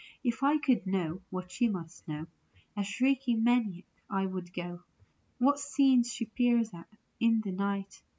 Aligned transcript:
If 0.23 0.41
I 0.41 0.57
could 0.57 0.87
know 0.87 1.21
what 1.29 1.51
she 1.51 1.69
must 1.69 2.07
know 2.07 2.25
A 2.75 2.83
shrieking 2.83 3.43
maniac 3.43 3.85
I 4.09 4.25
would 4.25 4.51
go. 4.51 4.81
What 5.37 5.59
scenes 5.59 6.11
she 6.11 6.25
peers 6.25 6.73
at 6.73 6.87
in 7.19 7.41
the 7.41 7.51
night 7.51 8.01